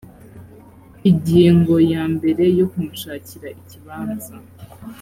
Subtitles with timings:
[1.09, 4.35] ingingo ya mbere yo kumushakira ikibanza